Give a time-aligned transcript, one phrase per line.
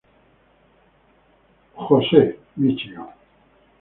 [1.85, 3.13] Joseph, Míchigan.